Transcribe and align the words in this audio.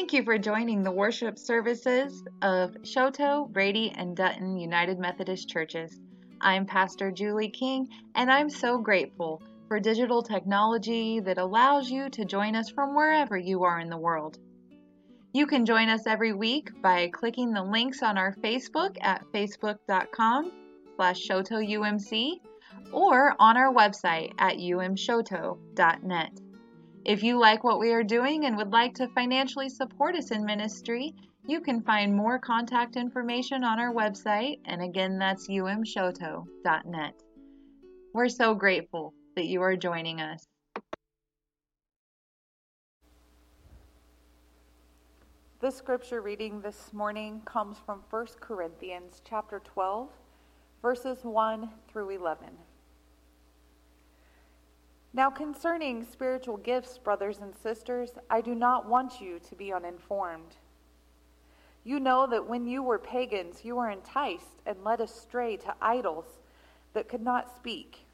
Thank 0.00 0.14
you 0.14 0.22
for 0.24 0.38
joining 0.38 0.82
the 0.82 0.90
worship 0.90 1.38
services 1.38 2.24
of 2.40 2.74
Choteau, 2.84 3.52
Brady, 3.52 3.92
and 3.94 4.16
Dutton 4.16 4.56
United 4.56 4.98
Methodist 4.98 5.46
Churches. 5.46 6.00
I'm 6.40 6.64
Pastor 6.64 7.10
Julie 7.10 7.50
King, 7.50 7.86
and 8.14 8.32
I'm 8.32 8.48
so 8.48 8.78
grateful 8.78 9.42
for 9.68 9.78
digital 9.78 10.22
technology 10.22 11.20
that 11.20 11.36
allows 11.36 11.90
you 11.90 12.08
to 12.08 12.24
join 12.24 12.56
us 12.56 12.70
from 12.70 12.94
wherever 12.94 13.36
you 13.36 13.64
are 13.64 13.78
in 13.78 13.90
the 13.90 13.98
world. 13.98 14.38
You 15.34 15.46
can 15.46 15.66
join 15.66 15.90
us 15.90 16.06
every 16.06 16.32
week 16.32 16.70
by 16.80 17.08
clicking 17.08 17.52
the 17.52 17.62
links 17.62 18.02
on 18.02 18.16
our 18.16 18.32
Facebook 18.36 18.96
at 19.02 19.22
facebook.com 19.34 20.50
slash 20.96 21.28
shotoumc 21.28 22.40
or 22.90 23.36
on 23.38 23.58
our 23.58 23.74
website 23.74 24.32
at 24.38 24.56
umshoto.net. 24.56 26.40
If 27.04 27.22
you 27.22 27.38
like 27.38 27.64
what 27.64 27.80
we 27.80 27.92
are 27.92 28.04
doing 28.04 28.44
and 28.44 28.56
would 28.58 28.72
like 28.72 28.94
to 28.96 29.08
financially 29.08 29.70
support 29.70 30.14
us 30.14 30.30
in 30.32 30.44
ministry, 30.44 31.14
you 31.46 31.60
can 31.60 31.80
find 31.80 32.14
more 32.14 32.38
contact 32.38 32.96
information 32.96 33.64
on 33.64 33.80
our 33.80 33.92
website, 33.92 34.60
and 34.66 34.82
again, 34.82 35.18
that's 35.18 35.48
umshoto.net. 35.48 37.14
We're 38.12 38.28
so 38.28 38.54
grateful 38.54 39.14
that 39.34 39.46
you 39.46 39.62
are 39.62 39.76
joining 39.76 40.20
us. 40.20 40.46
The 45.60 45.70
scripture 45.70 46.20
reading 46.20 46.60
this 46.60 46.92
morning 46.92 47.40
comes 47.46 47.78
from 47.84 48.02
1 48.10 48.26
Corinthians 48.40 49.22
chapter 49.24 49.60
12, 49.60 50.10
verses 50.82 51.24
1 51.24 51.70
through 51.88 52.10
11. 52.10 52.48
Now, 55.12 55.28
concerning 55.28 56.04
spiritual 56.04 56.56
gifts, 56.56 56.98
brothers 56.98 57.38
and 57.38 57.54
sisters, 57.54 58.10
I 58.28 58.40
do 58.40 58.54
not 58.54 58.88
want 58.88 59.20
you 59.20 59.40
to 59.48 59.54
be 59.56 59.72
uninformed. 59.72 60.56
You 61.82 61.98
know 61.98 62.26
that 62.28 62.46
when 62.46 62.66
you 62.66 62.82
were 62.82 62.98
pagans, 62.98 63.64
you 63.64 63.76
were 63.76 63.90
enticed 63.90 64.62
and 64.66 64.84
led 64.84 65.00
astray 65.00 65.56
to 65.58 65.74
idols 65.80 66.26
that 66.92 67.08
could 67.08 67.22
not 67.22 67.56
speak. 67.56 68.06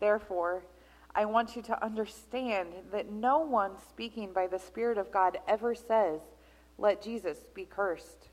Therefore, 0.00 0.64
I 1.14 1.24
want 1.24 1.54
you 1.54 1.62
to 1.62 1.84
understand 1.84 2.68
that 2.92 3.10
no 3.10 3.38
one 3.38 3.72
speaking 3.88 4.32
by 4.32 4.46
the 4.46 4.58
Spirit 4.58 4.98
of 4.98 5.12
God 5.12 5.38
ever 5.46 5.74
says, 5.74 6.20
let 6.78 7.02
Jesus 7.02 7.38
be 7.54 7.64
cursed. 7.64 8.28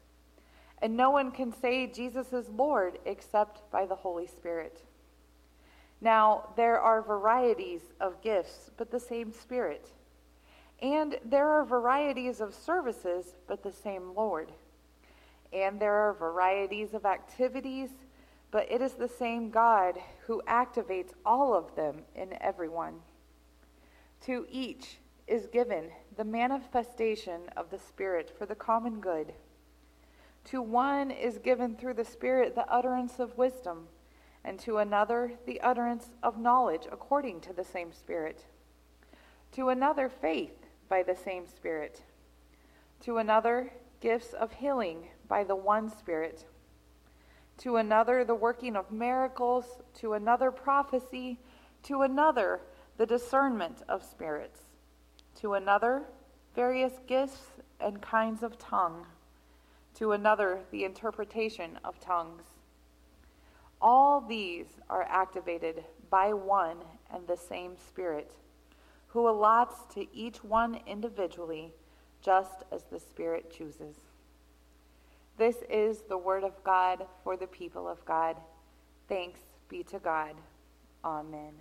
And 0.81 0.95
no 0.95 1.09
one 1.09 1.31
can 1.31 1.51
say 1.51 1.87
Jesus 1.87 2.33
is 2.33 2.49
Lord 2.49 2.99
except 3.05 3.69
by 3.71 3.85
the 3.85 3.95
Holy 3.95 4.27
Spirit. 4.27 4.83
Now, 6.01 6.49
there 6.55 6.79
are 6.79 7.01
varieties 7.01 7.81
of 7.99 8.21
gifts, 8.21 8.71
but 8.77 8.91
the 8.91 8.99
same 8.99 9.31
Spirit. 9.31 9.89
And 10.81 11.17
there 11.23 11.49
are 11.49 11.65
varieties 11.65 12.41
of 12.41 12.53
services, 12.53 13.35
but 13.47 13.63
the 13.63 13.71
same 13.71 14.13
Lord. 14.13 14.51
And 15.53 15.79
there 15.79 15.93
are 15.93 16.13
varieties 16.13 16.93
of 16.93 17.05
activities, 17.05 17.89
but 18.51 18.69
it 18.71 18.81
is 18.81 18.93
the 18.93 19.07
same 19.07 19.49
God 19.49 19.97
who 20.27 20.41
activates 20.47 21.13
all 21.25 21.53
of 21.53 21.75
them 21.75 22.01
in 22.15 22.37
everyone. 22.41 22.95
To 24.25 24.45
each 24.49 24.97
is 25.27 25.47
given 25.47 25.89
the 26.17 26.23
manifestation 26.23 27.41
of 27.55 27.69
the 27.69 27.79
Spirit 27.79 28.33
for 28.37 28.45
the 28.45 28.55
common 28.55 28.99
good. 28.99 29.33
To 30.45 30.61
one 30.61 31.09
is 31.09 31.37
given 31.39 31.75
through 31.75 31.95
the 31.95 32.05
Spirit 32.05 32.53
the 32.53 32.69
utterance 32.71 33.19
of 33.19 33.37
wisdom, 33.37 33.87
and 34.45 34.57
to 34.59 34.77
another 34.77 35.33
the 35.45 35.59
utterance 35.59 36.11
of 36.23 36.39
knowledge 36.39 36.87
according 36.89 37.41
to 37.41 37.51
the 37.51 37.65
same 37.65 37.91
Spirit. 37.91 38.45
To 39.53 39.67
another, 39.67 40.07
faith 40.07 40.65
by 40.87 41.03
the 41.03 41.15
same 41.15 41.45
Spirit. 41.47 42.01
To 43.01 43.17
another, 43.17 43.73
gifts 43.99 44.31
of 44.31 44.53
healing 44.53 45.07
by 45.27 45.43
the 45.43 45.55
one 45.55 45.89
Spirit. 45.89 46.45
To 47.57 47.75
another, 47.75 48.23
the 48.23 48.35
working 48.35 48.77
of 48.77 48.89
miracles. 48.91 49.65
To 49.95 50.13
another, 50.13 50.51
prophecy. 50.51 51.39
To 51.83 52.03
another, 52.03 52.61
the 52.95 53.05
discernment 53.05 53.81
of 53.89 54.01
spirits 54.01 54.61
to 55.35 55.53
another, 55.53 56.03
various 56.55 56.93
gifts 57.07 57.51
and 57.79 58.01
kinds 58.01 58.41
of 58.41 58.57
tongue. 58.57 59.05
To 59.95 60.13
another, 60.13 60.59
the 60.71 60.83
interpretation 60.83 61.77
of 61.83 61.99
tongues. 61.99 62.43
All 63.81 64.21
these 64.21 64.67
are 64.89 65.03
activated 65.03 65.83
by 66.09 66.33
one 66.33 66.77
and 67.13 67.27
the 67.27 67.37
same 67.37 67.75
Spirit, 67.77 68.31
who 69.07 69.27
allots 69.27 69.85
to 69.93 70.07
each 70.15 70.43
one 70.43 70.79
individually 70.87 71.73
just 72.21 72.63
as 72.71 72.83
the 72.83 72.99
Spirit 72.99 73.53
chooses. 73.55 73.95
This 75.37 75.57
is 75.69 76.01
the 76.07 76.17
word 76.17 76.43
of 76.43 76.63
God 76.63 77.05
for 77.23 77.35
the 77.35 77.47
people 77.47 77.87
of 77.87 78.03
God. 78.05 78.37
Thanks 79.07 79.39
be 79.69 79.83
to 79.83 79.99
God. 79.99 80.35
Amen. 81.03 81.53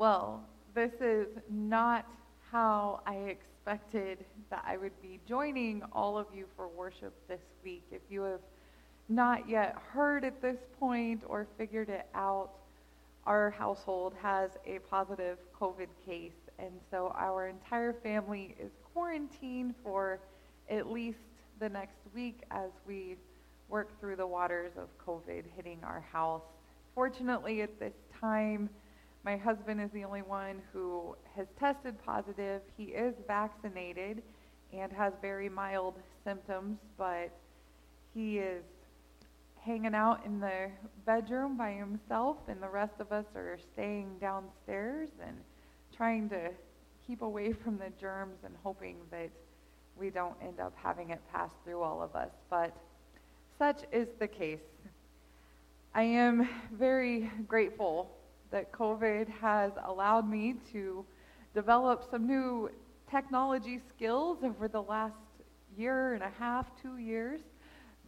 Well, 0.00 0.40
this 0.74 0.92
is 1.02 1.26
not 1.50 2.06
how 2.50 3.02
I 3.04 3.16
expected 3.16 4.24
that 4.48 4.64
I 4.66 4.78
would 4.78 4.98
be 5.02 5.20
joining 5.28 5.82
all 5.92 6.16
of 6.16 6.24
you 6.34 6.46
for 6.56 6.68
worship 6.68 7.12
this 7.28 7.42
week. 7.62 7.82
If 7.92 8.00
you 8.08 8.22
have 8.22 8.40
not 9.10 9.46
yet 9.46 9.76
heard 9.92 10.24
at 10.24 10.40
this 10.40 10.56
point 10.78 11.22
or 11.26 11.46
figured 11.58 11.90
it 11.90 12.06
out, 12.14 12.48
our 13.26 13.50
household 13.50 14.14
has 14.22 14.52
a 14.66 14.78
positive 14.88 15.36
COVID 15.60 15.88
case, 16.06 16.48
and 16.58 16.70
so 16.90 17.12
our 17.14 17.48
entire 17.48 17.92
family 17.92 18.56
is 18.58 18.70
quarantined 18.94 19.74
for 19.84 20.18
at 20.70 20.90
least 20.90 21.18
the 21.58 21.68
next 21.68 21.98
week 22.14 22.40
as 22.50 22.70
we 22.86 23.16
work 23.68 24.00
through 24.00 24.16
the 24.16 24.26
waters 24.26 24.72
of 24.78 24.88
COVID 25.06 25.42
hitting 25.54 25.80
our 25.84 26.02
house. 26.10 26.40
Fortunately, 26.94 27.60
at 27.60 27.78
this 27.78 27.92
time, 28.18 28.70
my 29.24 29.36
husband 29.36 29.80
is 29.80 29.90
the 29.92 30.04
only 30.04 30.22
one 30.22 30.62
who 30.72 31.14
has 31.36 31.46
tested 31.58 31.94
positive. 32.04 32.62
He 32.76 32.84
is 32.84 33.14
vaccinated 33.26 34.22
and 34.72 34.90
has 34.92 35.12
very 35.20 35.48
mild 35.48 35.94
symptoms, 36.24 36.78
but 36.96 37.30
he 38.14 38.38
is 38.38 38.62
hanging 39.62 39.94
out 39.94 40.24
in 40.24 40.40
the 40.40 40.70
bedroom 41.04 41.56
by 41.56 41.72
himself, 41.72 42.38
and 42.48 42.62
the 42.62 42.68
rest 42.68 42.94
of 42.98 43.12
us 43.12 43.26
are 43.34 43.58
staying 43.72 44.16
downstairs 44.20 45.10
and 45.24 45.36
trying 45.94 46.28
to 46.30 46.50
keep 47.06 47.20
away 47.20 47.52
from 47.52 47.76
the 47.76 47.90
germs 48.00 48.38
and 48.44 48.54
hoping 48.62 48.96
that 49.10 49.28
we 49.98 50.08
don't 50.08 50.36
end 50.42 50.60
up 50.60 50.72
having 50.82 51.10
it 51.10 51.20
pass 51.30 51.50
through 51.62 51.82
all 51.82 52.02
of 52.02 52.16
us. 52.16 52.30
But 52.48 52.74
such 53.58 53.82
is 53.92 54.08
the 54.18 54.28
case. 54.28 54.60
I 55.94 56.04
am 56.04 56.48
very 56.72 57.30
grateful 57.46 58.10
that 58.50 58.72
COVID 58.72 59.28
has 59.40 59.72
allowed 59.86 60.28
me 60.28 60.54
to 60.72 61.04
develop 61.54 62.04
some 62.10 62.26
new 62.26 62.70
technology 63.10 63.80
skills 63.94 64.38
over 64.42 64.68
the 64.68 64.82
last 64.82 65.14
year 65.76 66.14
and 66.14 66.22
a 66.22 66.30
half, 66.38 66.66
two 66.80 66.96
years, 66.96 67.40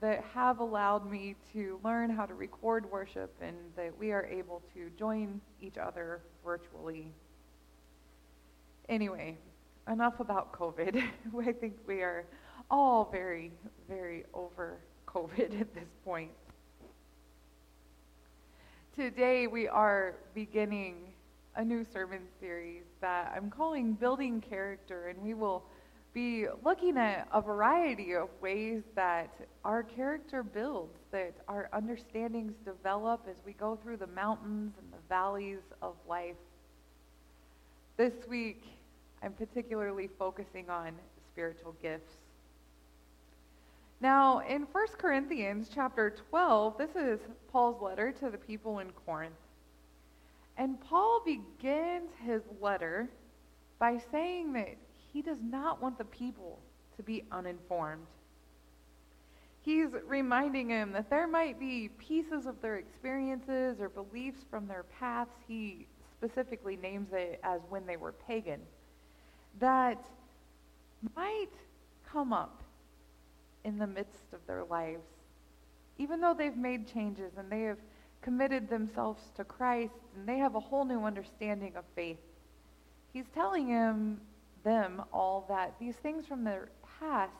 that 0.00 0.24
have 0.34 0.58
allowed 0.58 1.08
me 1.08 1.36
to 1.52 1.78
learn 1.84 2.10
how 2.10 2.26
to 2.26 2.34
record 2.34 2.90
worship 2.90 3.32
and 3.40 3.56
that 3.76 3.96
we 3.98 4.10
are 4.10 4.26
able 4.26 4.60
to 4.74 4.90
join 4.98 5.40
each 5.60 5.78
other 5.78 6.20
virtually. 6.44 7.12
Anyway, 8.88 9.38
enough 9.90 10.18
about 10.18 10.52
COVID. 10.52 11.02
I 11.40 11.52
think 11.52 11.74
we 11.86 12.02
are 12.02 12.24
all 12.68 13.08
very, 13.12 13.52
very 13.88 14.24
over 14.34 14.78
COVID 15.06 15.60
at 15.60 15.72
this 15.72 15.88
point. 16.04 16.30
Today 18.96 19.46
we 19.46 19.68
are 19.68 20.16
beginning 20.34 20.96
a 21.56 21.64
new 21.64 21.82
sermon 21.82 22.20
series 22.38 22.82
that 23.00 23.32
I'm 23.34 23.48
calling 23.48 23.94
Building 23.94 24.42
Character, 24.42 25.08
and 25.08 25.18
we 25.22 25.32
will 25.32 25.62
be 26.12 26.44
looking 26.62 26.98
at 26.98 27.26
a 27.32 27.40
variety 27.40 28.14
of 28.14 28.28
ways 28.42 28.82
that 28.94 29.30
our 29.64 29.82
character 29.82 30.42
builds, 30.42 30.98
that 31.10 31.32
our 31.48 31.70
understandings 31.72 32.52
develop 32.66 33.26
as 33.30 33.36
we 33.46 33.54
go 33.54 33.78
through 33.82 33.96
the 33.96 34.08
mountains 34.08 34.74
and 34.78 34.92
the 34.92 35.02
valleys 35.08 35.62
of 35.80 35.94
life. 36.06 36.36
This 37.96 38.12
week, 38.28 38.62
I'm 39.22 39.32
particularly 39.32 40.10
focusing 40.18 40.68
on 40.68 40.92
spiritual 41.32 41.74
gifts. 41.80 42.12
Now, 44.02 44.40
in 44.40 44.62
1 44.62 44.86
Corinthians 44.98 45.70
chapter 45.72 46.12
12, 46.28 46.76
this 46.76 46.90
is 46.96 47.20
Paul's 47.52 47.80
letter 47.80 48.10
to 48.10 48.30
the 48.30 48.36
people 48.36 48.80
in 48.80 48.90
Corinth. 49.06 49.36
And 50.58 50.80
Paul 50.80 51.22
begins 51.24 52.10
his 52.26 52.42
letter 52.60 53.08
by 53.78 54.02
saying 54.10 54.54
that 54.54 54.76
he 55.12 55.22
does 55.22 55.38
not 55.40 55.80
want 55.80 55.98
the 55.98 56.04
people 56.04 56.58
to 56.96 57.04
be 57.04 57.22
uninformed. 57.30 58.08
he's 59.60 59.90
reminding 60.04 60.70
him 60.70 60.90
that 60.94 61.08
there 61.08 61.28
might 61.28 61.60
be 61.60 61.88
pieces 61.96 62.46
of 62.46 62.60
their 62.60 62.78
experiences 62.78 63.80
or 63.80 63.88
beliefs 63.88 64.40
from 64.50 64.66
their 64.66 64.82
paths. 64.98 65.30
He 65.46 65.86
specifically 66.18 66.76
names 66.76 67.12
it 67.12 67.38
as 67.44 67.60
when 67.68 67.86
they 67.86 67.96
were 67.96 68.10
pagan, 68.10 68.62
that 69.60 70.04
might 71.14 71.52
come 72.04 72.32
up 72.32 72.61
in 73.64 73.78
the 73.78 73.86
midst 73.86 74.32
of 74.32 74.40
their 74.46 74.64
lives. 74.64 75.06
Even 75.98 76.20
though 76.20 76.34
they've 76.34 76.56
made 76.56 76.92
changes 76.92 77.32
and 77.36 77.50
they 77.50 77.62
have 77.62 77.78
committed 78.20 78.68
themselves 78.68 79.22
to 79.36 79.44
Christ 79.44 79.94
and 80.16 80.28
they 80.28 80.38
have 80.38 80.54
a 80.54 80.60
whole 80.60 80.84
new 80.84 81.04
understanding 81.04 81.76
of 81.76 81.84
faith, 81.94 82.18
he's 83.12 83.28
telling 83.34 83.68
him, 83.68 84.20
them 84.64 85.02
all 85.12 85.44
that 85.48 85.74
these 85.80 85.96
things 85.96 86.26
from 86.26 86.44
their 86.44 86.68
past 87.00 87.32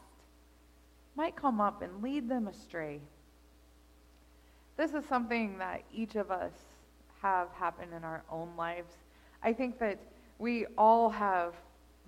might 1.14 1.36
come 1.36 1.60
up 1.60 1.82
and 1.82 2.02
lead 2.02 2.28
them 2.28 2.48
astray. 2.48 3.00
This 4.76 4.92
is 4.94 5.04
something 5.08 5.58
that 5.58 5.82
each 5.92 6.16
of 6.16 6.30
us 6.30 6.52
have 7.20 7.48
happen 7.52 7.92
in 7.96 8.04
our 8.04 8.22
own 8.30 8.48
lives. 8.56 8.92
I 9.42 9.52
think 9.52 9.78
that 9.78 9.98
we 10.38 10.66
all 10.76 11.10
have 11.10 11.54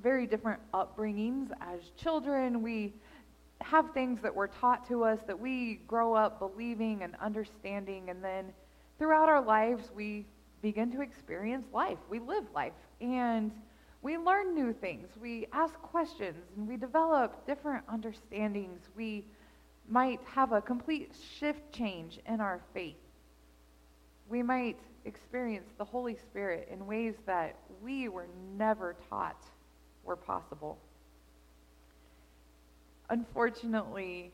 very 0.03 0.27
different 0.27 0.61
upbringings 0.73 1.51
as 1.61 1.81
children. 1.97 2.63
We 2.63 2.95
have 3.61 3.93
things 3.93 4.21
that 4.23 4.35
were 4.35 4.49
taught 4.49 4.87
to 4.89 5.05
us 5.05 5.21
that 5.27 5.39
we 5.39 5.81
grow 5.87 6.15
up 6.15 6.39
believing 6.39 7.03
and 7.03 7.15
understanding, 7.21 8.11
and 8.11 8.23
then 8.23 8.53
throughout 8.99 9.29
our 9.29 9.43
lives, 9.43 9.91
we 9.95 10.27
begin 10.63 10.91
to 10.93 11.01
experience 11.01 11.67
life. 11.73 11.99
We 12.09 12.19
live 12.21 12.45
life. 12.55 12.73
And 13.01 13.53
we 14.03 14.19
learn 14.19 14.55
new 14.55 14.75
things, 14.75 15.09
we 15.19 15.47
ask 15.53 15.75
questions, 15.81 16.45
and 16.57 16.69
we 16.69 16.77
develop 16.77 17.47
different 17.47 17.85
understandings. 17.89 18.83
We 18.95 19.25
might 19.89 20.21
have 20.27 20.53
a 20.53 20.61
complete 20.61 21.13
shift 21.39 21.73
change 21.73 22.21
in 22.27 22.41
our 22.41 22.61
faith. 22.75 22.97
We 24.29 24.43
might 24.43 24.79
experience 25.07 25.71
the 25.79 25.85
Holy 25.85 26.17
Spirit 26.17 26.69
in 26.71 26.87
ways 26.87 27.15
that 27.27 27.57
we 27.83 28.09
were 28.09 28.29
never 28.57 28.95
taught 29.09 29.43
were 30.03 30.17
possible. 30.17 30.79
Unfortunately, 33.11 34.33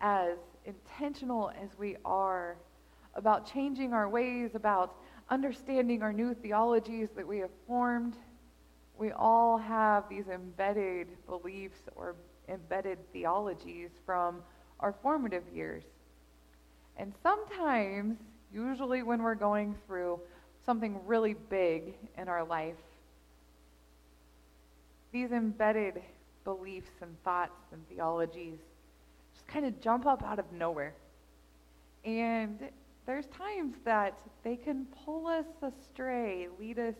as 0.00 0.38
intentional 0.64 1.50
as 1.62 1.70
we 1.78 1.96
are 2.04 2.56
about 3.14 3.46
changing 3.52 3.92
our 3.92 4.08
ways, 4.08 4.50
about 4.54 4.96
understanding 5.28 6.02
our 6.02 6.12
new 6.12 6.34
theologies 6.34 7.08
that 7.16 7.26
we 7.26 7.38
have 7.38 7.50
formed, 7.66 8.16
we 8.98 9.10
all 9.12 9.58
have 9.58 10.08
these 10.08 10.28
embedded 10.28 11.08
beliefs 11.26 11.80
or 11.96 12.14
embedded 12.48 12.98
theologies 13.12 13.90
from 14.06 14.42
our 14.80 14.94
formative 15.02 15.44
years. 15.52 15.84
And 16.96 17.12
sometimes, 17.22 18.18
usually 18.52 19.02
when 19.02 19.22
we're 19.22 19.34
going 19.34 19.74
through 19.86 20.20
something 20.64 21.00
really 21.06 21.34
big 21.34 21.94
in 22.18 22.28
our 22.28 22.44
life, 22.44 22.76
these 25.12 25.32
embedded 25.32 26.00
beliefs 26.44 26.90
and 27.00 27.10
thoughts 27.24 27.72
and 27.72 27.80
theologies 27.88 28.58
just 29.34 29.46
kind 29.46 29.64
of 29.66 29.80
jump 29.80 30.06
up 30.06 30.22
out 30.22 30.38
of 30.38 30.44
nowhere. 30.52 30.94
And 32.04 32.58
there's 33.06 33.26
times 33.26 33.76
that 33.84 34.18
they 34.44 34.56
can 34.56 34.86
pull 35.04 35.26
us 35.26 35.46
astray, 35.62 36.48
lead 36.58 36.78
us 36.78 36.94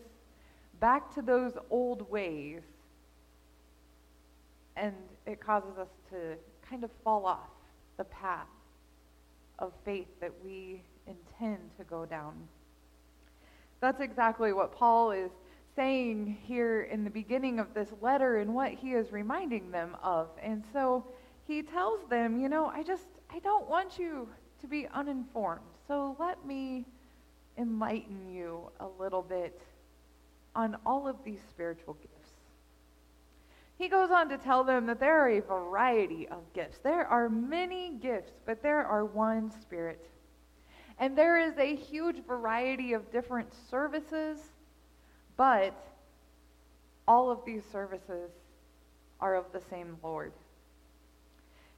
back 0.79 1.13
to 1.15 1.21
those 1.21 1.53
old 1.69 2.09
ways, 2.09 2.61
and 4.75 4.93
it 5.25 5.39
causes 5.39 5.77
us 5.77 5.89
to 6.09 6.35
kind 6.67 6.83
of 6.83 6.89
fall 7.03 7.25
off 7.25 7.49
the 7.97 8.03
path 8.05 8.47
of 9.59 9.71
faith 9.85 10.07
that 10.19 10.31
we 10.43 10.81
intend 11.07 11.59
to 11.77 11.83
go 11.83 12.05
down. 12.05 12.33
That's 13.79 14.01
exactly 14.01 14.53
what 14.53 14.73
Paul 14.73 15.11
is 15.11 15.31
saying 15.75 16.37
here 16.43 16.81
in 16.83 17.03
the 17.03 17.09
beginning 17.09 17.59
of 17.59 17.73
this 17.73 17.89
letter 18.01 18.37
and 18.37 18.53
what 18.53 18.71
he 18.71 18.93
is 18.93 19.11
reminding 19.11 19.71
them 19.71 19.95
of. 20.03 20.29
And 20.41 20.63
so 20.71 21.05
he 21.47 21.61
tells 21.61 21.99
them, 22.09 22.39
you 22.39 22.49
know, 22.49 22.67
I 22.67 22.83
just, 22.83 23.07
I 23.31 23.39
don't 23.39 23.67
want 23.69 23.97
you 23.97 24.27
to 24.61 24.67
be 24.67 24.87
uninformed. 24.93 25.61
So 25.87 26.15
let 26.19 26.45
me 26.45 26.85
enlighten 27.57 28.29
you 28.33 28.71
a 28.79 28.87
little 28.99 29.21
bit 29.21 29.61
on 30.55 30.77
all 30.85 31.07
of 31.07 31.17
these 31.23 31.39
spiritual 31.49 31.95
gifts. 31.95 32.13
He 33.77 33.89
goes 33.89 34.11
on 34.11 34.29
to 34.29 34.37
tell 34.37 34.63
them 34.63 34.85
that 34.85 34.99
there 34.99 35.19
are 35.19 35.29
a 35.29 35.41
variety 35.41 36.27
of 36.27 36.41
gifts. 36.53 36.77
There 36.83 37.05
are 37.07 37.27
many 37.27 37.97
gifts, 38.01 38.31
but 38.45 38.61
there 38.61 38.85
are 38.85 39.03
one 39.03 39.51
Spirit. 39.61 40.05
And 40.99 41.17
there 41.17 41.39
is 41.39 41.57
a 41.57 41.75
huge 41.75 42.23
variety 42.25 42.93
of 42.93 43.11
different 43.11 43.49
services, 43.69 44.37
but 45.37 45.73
all 47.07 47.29
of 47.31 47.39
these 47.45 47.63
services 47.71 48.31
are 49.19 49.35
of 49.35 49.45
the 49.51 49.61
same 49.69 49.97
Lord. 50.03 50.31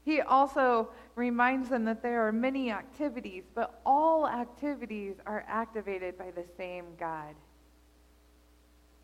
He 0.03 0.21
also 0.21 0.89
reminds 1.15 1.69
them 1.69 1.85
that 1.85 2.03
there 2.03 2.27
are 2.27 2.31
many 2.31 2.71
activities, 2.71 3.43
but 3.55 3.81
all 3.85 4.27
activities 4.27 5.15
are 5.25 5.43
activated 5.47 6.17
by 6.17 6.29
the 6.31 6.45
same 6.57 6.85
God. 6.99 7.33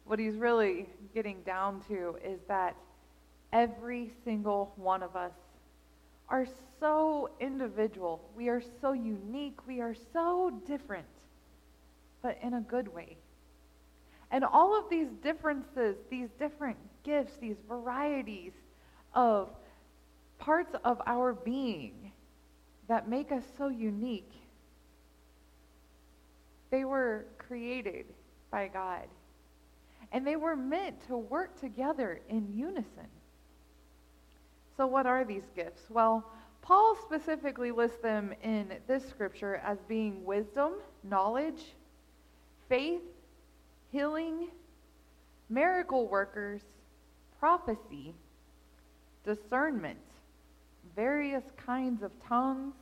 What 0.06 0.20
he's 0.20 0.36
really 0.36 0.88
getting 1.14 1.42
down 1.42 1.82
to 1.88 2.18
is 2.24 2.40
that 2.48 2.76
every 3.52 4.12
single 4.24 4.74
one 4.76 5.02
of 5.02 5.16
us 5.16 5.34
are 6.30 6.48
so 6.80 7.30
individual. 7.40 8.22
We 8.36 8.50
are 8.50 8.62
so 8.80 8.94
unique. 8.94 9.68
We 9.68 9.82
are 9.82 9.96
so 10.14 10.62
different, 10.68 11.08
but 12.22 12.38
in 12.42 12.54
a 12.54 12.62
good 12.62 12.88
way. 12.94 13.18
And 14.32 14.46
all 14.46 14.78
of 14.78 14.90
these 14.90 15.10
differences, 15.22 15.98
these 16.10 16.30
different 16.40 16.78
gifts, 17.04 17.34
these 17.42 17.58
varieties 17.68 18.54
of 19.14 19.50
parts 20.40 20.74
of 20.86 21.02
our 21.06 21.34
being 21.34 22.12
that 22.88 23.10
make 23.10 23.32
us 23.32 23.44
so 23.58 23.68
unique, 23.68 24.32
they 26.70 26.86
were 26.86 27.26
created 27.38 28.06
by 28.50 28.70
God. 28.70 29.08
And 30.14 30.26
they 30.26 30.38
were 30.38 30.56
meant 30.56 31.06
to 31.08 31.18
work 31.18 31.60
together 31.60 32.22
in 32.30 32.54
unison. 32.54 33.08
So, 34.78 34.88
what 34.88 35.06
are 35.06 35.24
these 35.24 35.44
gifts? 35.56 35.84
Well, 35.90 36.26
Paul 36.62 36.98
specifically 37.06 37.72
lists 37.72 38.00
them 38.02 38.34
in 38.44 38.74
this 38.88 39.08
scripture 39.08 39.56
as 39.58 39.78
being 39.88 40.24
wisdom, 40.24 40.74
knowledge, 41.04 41.62
faith, 42.68 43.02
healing, 43.92 44.48
miracle 45.50 46.08
workers, 46.08 46.62
prophecy, 47.40 48.14
discernment, 49.26 50.00
various 50.96 51.44
kinds 51.66 52.04
of 52.04 52.12
tongues, 52.28 52.74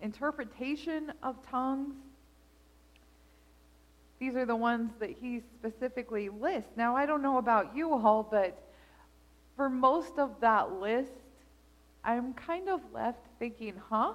interpretation 0.00 1.12
of 1.22 1.36
tongues, 1.48 1.94
these 4.22 4.36
are 4.36 4.46
the 4.46 4.54
ones 4.54 4.92
that 5.00 5.10
he 5.10 5.40
specifically 5.58 6.28
lists. 6.28 6.70
Now, 6.76 6.94
I 6.94 7.06
don't 7.06 7.22
know 7.22 7.38
about 7.38 7.74
you 7.74 7.92
all, 7.92 8.22
but 8.22 8.56
for 9.56 9.68
most 9.68 10.16
of 10.16 10.30
that 10.40 10.74
list, 10.74 11.10
I'm 12.04 12.32
kind 12.34 12.68
of 12.68 12.80
left 12.94 13.18
thinking, 13.40 13.74
huh? 13.90 14.12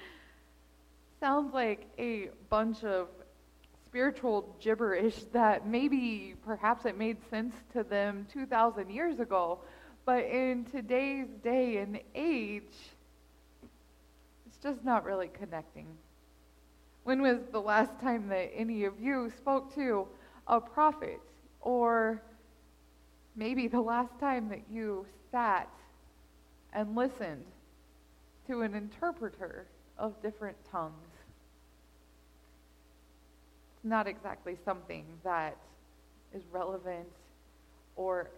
Sounds 1.20 1.52
like 1.52 1.88
a 1.98 2.30
bunch 2.48 2.84
of 2.84 3.08
spiritual 3.98 4.54
gibberish 4.60 5.24
that 5.32 5.66
maybe 5.66 6.32
perhaps 6.44 6.84
it 6.84 6.96
made 6.96 7.16
sense 7.30 7.52
to 7.72 7.82
them 7.82 8.24
2,000 8.32 8.88
years 8.88 9.18
ago, 9.18 9.58
but 10.04 10.24
in 10.24 10.64
today's 10.66 11.26
day 11.42 11.78
and 11.78 11.98
age, 12.14 12.62
it's 14.46 14.58
just 14.62 14.84
not 14.84 15.04
really 15.04 15.26
connecting. 15.26 15.84
When 17.02 17.20
was 17.20 17.38
the 17.50 17.60
last 17.60 17.90
time 18.00 18.28
that 18.28 18.52
any 18.54 18.84
of 18.84 19.00
you 19.00 19.32
spoke 19.36 19.74
to 19.74 20.06
a 20.46 20.60
prophet? 20.60 21.18
Or 21.60 22.22
maybe 23.34 23.66
the 23.66 23.80
last 23.80 24.16
time 24.20 24.48
that 24.50 24.62
you 24.70 25.06
sat 25.32 25.68
and 26.72 26.94
listened 26.94 27.46
to 28.46 28.62
an 28.62 28.76
interpreter 28.76 29.66
of 29.98 30.22
different 30.22 30.56
tongues? 30.70 31.07
Not 33.84 34.06
exactly 34.06 34.56
something 34.64 35.04
that 35.24 35.56
is 36.34 36.42
relevant 36.52 37.08
or 37.96 38.30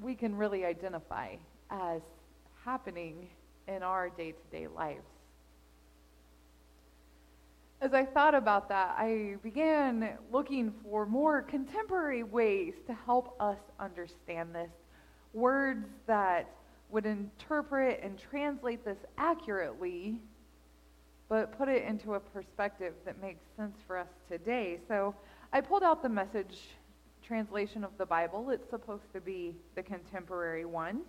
we 0.00 0.14
can 0.14 0.36
really 0.36 0.64
identify 0.64 1.36
as 1.70 2.02
happening 2.64 3.28
in 3.66 3.82
our 3.82 4.08
day 4.10 4.32
to 4.32 4.56
day 4.56 4.66
lives 4.68 5.04
as 7.80 7.94
I 7.94 8.04
thought 8.04 8.34
about 8.34 8.68
that, 8.70 8.96
I 8.98 9.36
began 9.42 10.10
looking 10.32 10.72
for 10.82 11.06
more 11.06 11.42
contemporary 11.42 12.24
ways 12.24 12.74
to 12.86 12.94
help 12.94 13.36
us 13.40 13.58
understand 13.78 14.54
this. 14.54 14.70
Words 15.32 15.86
that 16.06 16.50
would 16.90 17.06
interpret 17.06 18.00
and 18.02 18.18
translate 18.18 18.84
this 18.84 18.98
accurately, 19.16 20.18
but 21.28 21.56
put 21.56 21.68
it 21.68 21.84
into 21.84 22.14
a 22.14 22.20
perspective 22.20 22.94
that 23.04 23.20
makes 23.20 23.44
sense 23.56 23.76
for 23.86 23.98
us 23.98 24.08
today. 24.30 24.78
So 24.88 25.14
I 25.52 25.60
pulled 25.60 25.82
out 25.82 26.02
the 26.02 26.08
message 26.08 26.60
translation 27.22 27.84
of 27.84 27.90
the 27.98 28.06
Bible. 28.06 28.50
It's 28.50 28.68
supposed 28.70 29.12
to 29.12 29.20
be 29.20 29.54
the 29.74 29.82
contemporary 29.82 30.64
one. 30.64 31.02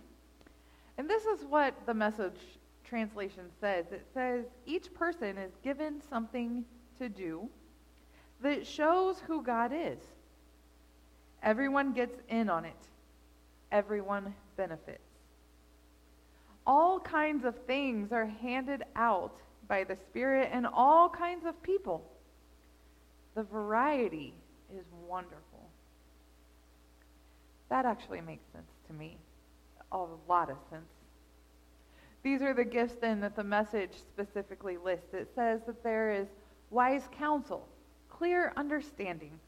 And 0.98 1.08
this 1.08 1.24
is 1.24 1.46
what 1.46 1.74
the 1.86 1.94
message 1.94 2.38
translation 2.84 3.44
says 3.60 3.86
it 3.92 4.04
says, 4.12 4.44
Each 4.66 4.92
person 4.92 5.38
is 5.38 5.52
given 5.62 6.02
something 6.10 6.64
to 6.98 7.08
do 7.08 7.48
that 8.42 8.66
shows 8.66 9.20
who 9.26 9.42
God 9.42 9.72
is. 9.74 9.98
Everyone 11.42 11.92
gets 11.92 12.18
in 12.28 12.50
on 12.50 12.64
it, 12.66 12.88
everyone 13.72 14.34
benefits. 14.56 15.00
All 16.66 17.00
kinds 17.00 17.44
of 17.44 17.56
things 17.66 18.12
are 18.12 18.26
handed 18.26 18.82
out 18.94 19.40
by 19.70 19.84
the 19.84 19.96
Spirit 20.10 20.50
and 20.52 20.66
all 20.66 21.08
kinds 21.08 21.46
of 21.46 21.62
people. 21.62 22.04
The 23.36 23.44
variety 23.44 24.34
is 24.76 24.84
wonderful. 25.08 25.70
That 27.68 27.86
actually 27.86 28.20
makes 28.20 28.44
sense 28.52 28.72
to 28.88 28.92
me. 28.92 29.16
A 29.92 30.04
lot 30.28 30.50
of 30.50 30.56
sense. 30.70 30.90
These 32.24 32.42
are 32.42 32.52
the 32.52 32.64
gifts 32.64 32.96
then 33.00 33.20
that 33.20 33.36
the 33.36 33.44
message 33.44 33.92
specifically 33.92 34.76
lists. 34.76 35.14
It 35.14 35.28
says 35.36 35.60
that 35.66 35.84
there 35.84 36.10
is 36.10 36.26
wise 36.70 37.08
counsel, 37.16 37.66
clear 38.10 38.52
understanding, 38.56 39.38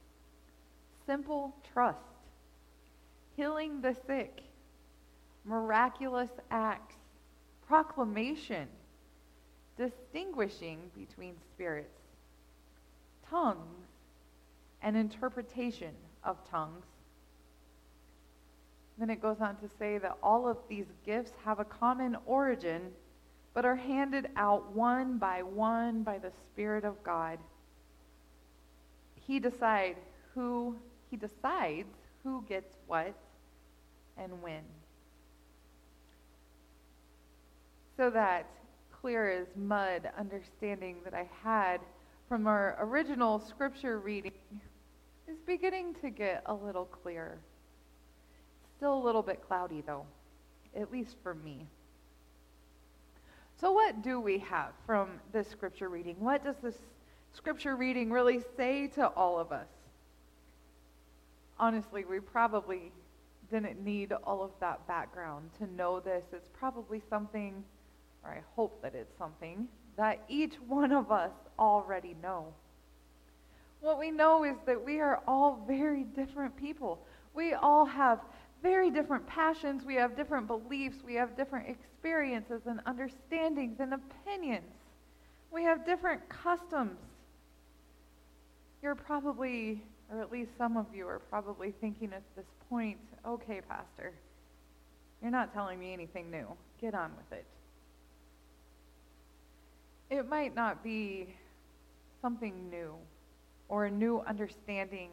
simple 1.05 1.53
trust, 1.73 1.99
healing 3.37 3.81
the 3.81 3.97
sick, 4.07 4.43
miraculous 5.45 6.31
acts, 6.51 6.95
proclamation, 7.67 8.69
distinguishing 9.77 10.91
between 10.97 11.35
spirits, 11.53 11.99
tongues, 13.29 13.87
and 14.83 14.97
interpretation 14.97 15.95
of 16.25 16.37
tongues. 16.51 16.85
Then 18.99 19.11
it 19.11 19.23
goes 19.23 19.41
on 19.41 19.57
to 19.57 19.69
say 19.79 19.99
that 19.99 20.17
all 20.23 20.47
of 20.47 20.59
these 20.69 20.87
gifts 21.05 21.33
have 21.45 21.59
a 21.59 21.65
common 21.65 22.17
origin, 22.27 22.91
but 23.55 23.65
are 23.65 23.77
handed 23.77 24.29
out 24.37 24.75
one 24.75 25.19
by 25.19 25.43
one 25.43 26.03
by 26.03 26.19
the 26.19 26.31
Spirit 26.31 26.85
of 26.85 27.03
God. 27.03 27.39
He 29.15 29.39
decide 29.39 29.97
who 30.35 30.77
he 31.11 31.17
decides 31.17 31.95
who 32.23 32.45
gets 32.49 32.77
what 32.87 33.15
and 34.17 34.43
when. 34.43 34.63
So 37.97 38.11
that 38.11 38.47
clear 39.03 39.31
as 39.31 39.49
mud 39.57 40.09
understanding 40.17 40.97
that 41.05 41.13
I 41.13 41.29
had 41.43 41.81
from 42.29 42.47
our 42.47 42.77
original 42.81 43.41
scripture 43.41 43.99
reading 43.99 44.33
is 45.29 45.37
beginning 45.45 45.95
to 46.03 46.09
get 46.09 46.45
a 46.47 46.55
little 46.55 46.85
clearer. 46.85 47.39
Still 48.77 48.95
a 48.95 49.03
little 49.05 49.23
bit 49.23 49.43
cloudy, 49.47 49.83
though, 49.85 50.07
at 50.77 50.93
least 50.93 51.17
for 51.23 51.35
me. 51.35 51.67
So, 53.61 53.73
what 53.73 54.03
do 54.03 54.21
we 54.21 54.39
have 54.39 54.71
from 54.87 55.09
this 55.33 55.49
scripture 55.49 55.89
reading? 55.89 56.17
What 56.21 56.45
does 56.45 56.57
this 56.63 56.79
scripture 57.33 57.75
reading 57.75 58.11
really 58.11 58.41
say 58.57 58.87
to 58.95 59.09
all 59.09 59.39
of 59.39 59.51
us? 59.51 59.69
Honestly, 61.59 62.05
we 62.05 62.21
probably 62.21 62.93
didn't 63.51 63.85
need 63.85 64.13
all 64.25 64.43
of 64.43 64.51
that 64.61 64.87
background 64.87 65.51
to 65.59 65.73
know 65.75 66.01
this. 66.01 66.25
It's 66.33 66.49
probably 66.53 67.03
something, 67.11 67.63
or 68.25 68.31
I 68.31 68.43
hope 68.57 68.83
that 68.83 68.95
it's 68.95 69.17
something, 69.19 69.69
that 69.97 70.23
each 70.29 70.55
one 70.67 70.93
of 70.93 71.11
us 71.11 71.33
already 71.59 72.15
know. 72.23 72.47
What 73.81 73.99
we 73.99 74.11
know 74.11 74.45
is 74.45 74.57
that 74.67 74.83
we 74.83 75.01
are 75.01 75.21
all 75.27 75.65
very 75.67 76.05
different 76.05 76.57
people. 76.57 77.01
We 77.35 77.55
all 77.55 77.85
have 77.85 78.21
very 78.63 78.91
different 78.91 79.27
passions, 79.27 79.85
we 79.85 79.97
have 79.97 80.17
different 80.17 80.47
beliefs, 80.47 80.99
we 81.05 81.15
have 81.15 81.37
different 81.37 81.69
experiences 81.69 82.63
and 82.67 82.81
understandings 82.87 83.81
and 83.81 83.95
opinions. 83.95 84.73
We 85.51 85.65
have 85.65 85.85
different 85.85 86.27
customs. 86.29 86.99
You're 88.83 88.95
probably, 88.95 89.83
or 90.11 90.23
at 90.23 90.31
least 90.31 90.51
some 90.57 90.77
of 90.77 90.87
you 90.95 91.09
are 91.09 91.19
probably 91.19 91.73
thinking 91.81 92.13
at 92.13 92.23
this 92.37 92.47
point, 92.71 92.99
okay, 93.27 93.61
Pastor, 93.69 94.13
you're 95.21 95.31
not 95.31 95.53
telling 95.53 95.79
me 95.79 95.93
anything 95.93 96.31
new. 96.31 96.47
Get 96.81 96.95
on 96.95 97.11
with 97.17 97.39
it. 97.39 97.45
It 100.13 100.29
might 100.29 100.55
not 100.55 100.85
be 100.85 101.35
something 102.21 102.69
new 102.69 102.93
or 103.71 103.87
a 103.87 103.91
new 103.91 104.21
understanding 104.21 105.09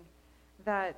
that 0.66 0.98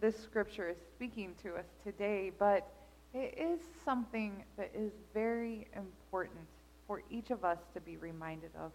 this 0.00 0.16
scripture 0.18 0.70
is 0.70 0.78
speaking 0.96 1.34
to 1.42 1.56
us 1.56 1.66
today, 1.84 2.32
but 2.38 2.66
it 3.12 3.36
is 3.36 3.60
something 3.84 4.42
that 4.56 4.70
is 4.74 4.92
very 5.12 5.66
important 5.76 6.40
for 6.86 7.02
each 7.10 7.30
of 7.30 7.44
us 7.44 7.58
to 7.74 7.82
be 7.82 7.98
reminded 7.98 8.48
of. 8.58 8.72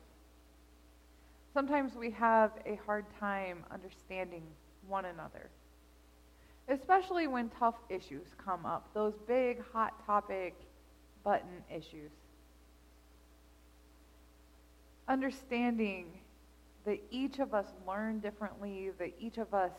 Sometimes 1.52 1.96
we 1.96 2.12
have 2.12 2.52
a 2.68 2.76
hard 2.86 3.06
time 3.20 3.64
understanding 3.72 4.44
one 4.88 5.06
another, 5.06 5.50
especially 6.68 7.26
when 7.26 7.50
tough 7.58 7.80
issues 7.90 8.28
come 8.38 8.68
up, 8.68 8.88
those 8.94 9.16
big, 9.28 9.64
hot 9.74 10.06
topic 10.06 10.54
button 11.24 11.64
issues. 11.76 12.12
Understanding 15.10 16.06
that 16.86 17.02
each 17.12 17.40
of 17.40 17.54
us 17.54 17.66
learn 17.86 18.20
differently, 18.20 18.92
that 19.00 19.14
each 19.20 19.38
of 19.38 19.54
us 19.54 19.74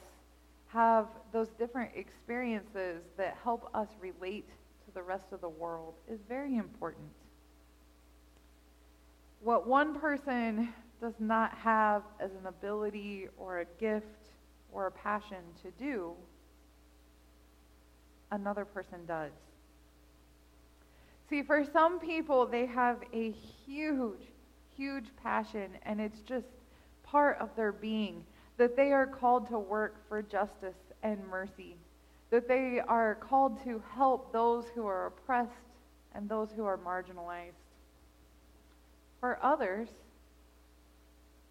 have 0.66 1.06
those 1.32 1.48
different 1.58 1.92
experiences 1.94 3.02
that 3.16 3.38
help 3.42 3.70
us 3.74 3.88
relate 4.00 4.48
to 4.84 4.92
the 4.92 5.02
rest 5.02 5.26
of 5.32 5.40
the 5.40 5.48
world 5.48 5.94
is 6.08 6.20
very 6.28 6.56
important. 6.56 7.08
What 9.40 9.66
one 9.66 9.98
person 9.98 10.68
does 11.00 11.14
not 11.18 11.54
have 11.54 12.02
as 12.20 12.32
an 12.32 12.46
ability 12.46 13.28
or 13.38 13.60
a 13.60 13.64
gift 13.78 14.28
or 14.72 14.86
a 14.86 14.90
passion 14.90 15.38
to 15.62 15.70
do, 15.82 16.12
another 18.30 18.64
person 18.64 19.06
does. 19.06 19.32
See, 21.28 21.42
for 21.42 21.64
some 21.72 22.00
people, 22.00 22.46
they 22.46 22.66
have 22.66 22.98
a 23.12 23.30
huge, 23.30 24.20
huge 24.80 25.08
passion, 25.22 25.68
and 25.84 26.00
it's 26.00 26.20
just 26.20 26.46
part 27.02 27.36
of 27.38 27.54
their 27.54 27.70
being 27.70 28.24
that 28.56 28.76
they 28.76 28.92
are 28.92 29.06
called 29.06 29.46
to 29.48 29.58
work 29.58 29.94
for 30.08 30.22
justice 30.22 30.78
and 31.02 31.18
mercy, 31.28 31.76
that 32.30 32.48
they 32.48 32.80
are 32.88 33.16
called 33.16 33.62
to 33.62 33.82
help 33.94 34.32
those 34.32 34.64
who 34.74 34.86
are 34.86 35.06
oppressed 35.08 35.50
and 36.14 36.28
those 36.28 36.48
who 36.56 36.64
are 36.64 36.78
marginalized. 36.78 37.52
For 39.20 39.38
others, 39.42 39.88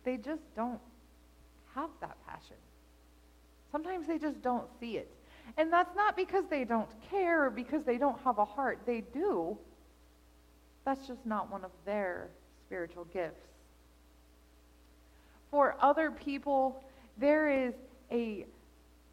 they 0.04 0.18
just 0.18 0.42
don't 0.56 0.80
have 1.76 1.92
that 2.02 2.18
passion. 2.28 2.58
Sometimes 3.72 4.08
they 4.08 4.18
just 4.18 4.42
don't 4.42 4.68
see 4.80 4.98
it. 4.98 5.12
And 5.56 5.72
that's 5.72 5.96
not 5.96 6.16
because 6.16 6.46
they 6.50 6.64
don't 6.64 6.90
care 7.12 7.46
or 7.46 7.50
because 7.52 7.84
they 7.84 8.00
don't 8.00 8.20
have 8.24 8.40
a 8.40 8.46
heart. 8.46 8.80
They 8.88 9.02
do. 9.02 9.56
That's 10.84 11.06
just 11.08 11.24
not 11.28 11.52
one 11.52 11.64
of 11.64 11.72
their 11.86 12.30
spiritual 12.70 13.06
gifts. 13.06 13.42
For 15.50 15.76
other 15.82 16.12
people, 16.12 16.84
there 17.18 17.50
is 17.50 17.74
a 18.12 18.46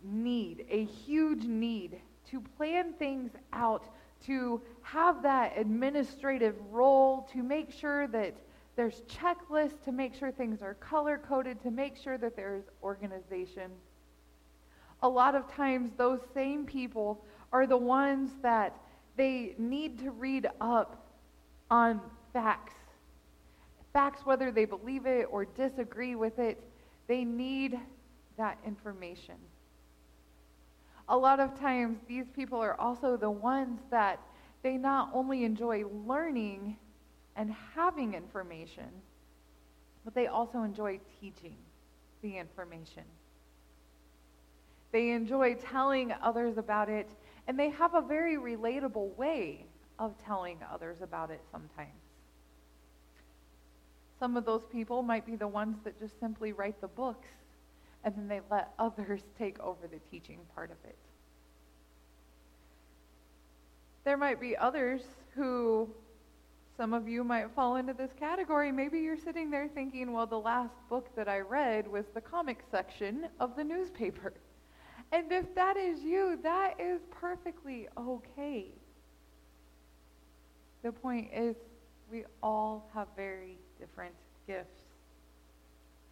need, 0.05 0.67
a 0.69 0.85
huge 0.85 1.45
need 1.45 1.99
to 2.31 2.43
plan 2.59 2.93
things 2.93 3.31
out, 3.55 3.87
to 4.27 4.61
have 4.83 5.23
that 5.23 5.57
administrative 5.57 6.55
role, 6.71 7.27
to 7.33 7.43
make 7.43 7.73
sure 7.73 8.07
that 8.09 8.35
there's 8.77 9.01
checklists, 9.09 9.83
to 9.87 9.93
make 9.93 10.15
sure 10.15 10.31
things 10.31 10.61
are 10.61 10.75
color 10.75 11.17
coded, 11.17 11.63
to 11.63 11.71
make 11.71 11.97
sure 11.97 12.19
that 12.19 12.37
there's 12.37 12.65
organization. 12.83 13.71
A 15.03 15.09
lot 15.09 15.35
of 15.35 15.51
times, 15.51 15.93
those 15.97 16.21
same 16.35 16.67
people 16.67 17.25
are 17.55 17.67
the 17.67 17.77
ones 17.77 18.33
that 18.43 18.77
they 19.17 19.55
need 19.57 19.99
to 20.01 20.11
read 20.11 20.47
up 20.61 21.07
on 21.71 22.03
facts. 22.35 22.75
Facts, 23.97 24.26
whether 24.26 24.50
they 24.53 24.67
believe 24.67 25.07
it 25.07 25.26
or 25.31 25.47
disagree 25.47 26.17
with 26.17 26.38
it, 26.38 26.62
they 27.07 27.25
need 27.25 27.81
that 28.37 28.59
information. 28.67 29.37
A 31.09 31.17
lot 31.17 31.41
of 31.41 31.59
times, 31.59 31.97
these 32.07 32.26
people 32.37 32.59
are 32.59 32.79
also 32.79 33.17
the 33.17 33.31
ones 33.31 33.81
that 33.91 34.21
they 34.62 34.76
not 34.76 35.09
only 35.15 35.45
enjoy 35.45 35.85
learning 36.07 36.76
and 37.37 37.55
having 37.75 38.12
information, 38.12 38.85
but 40.05 40.15
they 40.15 40.26
also 40.26 40.62
enjoy 40.62 41.00
teaching 41.19 41.57
the 42.21 42.37
information. 42.37 43.05
They 44.93 45.12
enjoy 45.12 45.55
telling 45.55 46.12
others 46.23 46.59
about 46.59 46.91
it, 46.91 47.09
and 47.49 47.59
they 47.59 47.71
have 47.71 47.95
a 47.95 48.03
very 48.03 48.37
relatable 48.37 49.17
way 49.17 49.65
of 49.99 50.12
telling 50.23 50.59
others 50.71 50.99
about 51.00 51.31
it 51.31 51.41
sometimes. 51.50 52.06
Some 54.19 54.37
of 54.37 54.45
those 54.45 54.63
people 54.73 55.03
might 55.03 55.27
be 55.27 55.37
the 55.37 55.49
ones 55.49 55.77
that 55.85 55.99
just 56.01 56.19
simply 56.19 56.53
write 56.53 56.81
the 56.81 56.89
books 56.89 57.29
and 58.07 58.15
then 58.17 58.29
they 58.29 58.41
let 58.51 58.73
others 58.79 59.21
take 59.39 59.59
over 59.61 59.87
the 59.87 59.99
teaching 60.11 60.39
part 60.55 60.71
of 60.71 60.77
it. 60.89 60.97
There 64.05 64.17
might 64.17 64.41
be 64.41 64.57
others 64.57 65.03
who, 65.35 65.89
some 66.77 66.95
of 66.95 67.09
you 67.09 67.25
might 67.25 67.51
fall 67.57 67.75
into 67.75 67.93
this 67.93 68.13
category. 68.19 68.71
Maybe 68.71 69.01
you're 69.01 69.19
sitting 69.19 69.51
there 69.51 69.69
thinking, 69.75 70.13
well, 70.13 70.27
the 70.27 70.39
last 70.39 70.75
book 70.89 71.09
that 71.17 71.29
I 71.29 71.41
read 71.41 71.89
was 71.89 72.05
the 72.15 72.21
comic 72.21 72.63
section 72.71 73.27
of 73.41 73.57
the 73.57 73.65
newspaper. 73.65 74.33
And 75.13 75.31
if 75.31 75.55
that 75.55 75.77
is 75.77 76.01
you, 76.03 76.37
that 76.43 76.81
is 76.81 77.01
perfectly 77.13 77.87
okay. 77.97 78.67
The 80.83 80.91
point 80.91 81.29
is, 81.33 81.55
we 82.11 82.25
all 82.43 82.91
have 82.93 83.07
very 83.17 83.57
different 83.78 84.14
gifts. 84.47 84.83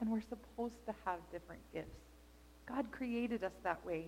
And 0.00 0.10
we're 0.10 0.22
supposed 0.22 0.74
to 0.86 0.94
have 1.04 1.18
different 1.32 1.62
gifts. 1.72 1.98
God 2.66 2.90
created 2.90 3.44
us 3.44 3.52
that 3.62 3.84
way. 3.84 4.06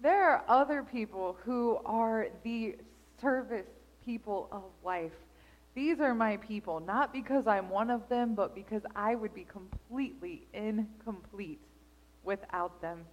There 0.00 0.30
are 0.30 0.44
other 0.48 0.82
people 0.82 1.36
who 1.44 1.78
are 1.84 2.28
the 2.44 2.76
service 3.20 3.66
people 4.04 4.48
of 4.52 4.62
life. 4.84 5.12
These 5.74 6.00
are 6.00 6.14
my 6.14 6.36
people, 6.38 6.80
not 6.80 7.12
because 7.12 7.46
I'm 7.46 7.68
one 7.68 7.90
of 7.90 8.08
them, 8.08 8.34
but 8.34 8.54
because 8.54 8.82
I 8.94 9.14
would 9.14 9.34
be 9.34 9.44
completely 9.44 10.46
incomplete 10.52 11.60
without 12.24 12.80
them. 12.80 13.04